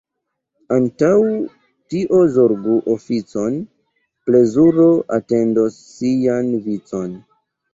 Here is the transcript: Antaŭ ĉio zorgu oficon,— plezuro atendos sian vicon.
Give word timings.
Antaŭ 0.75 1.09
ĉio 1.93 2.21
zorgu 2.37 2.77
oficon,— 2.95 3.59
plezuro 4.31 4.89
atendos 5.19 5.81
sian 5.91 6.51
vicon. 6.67 7.17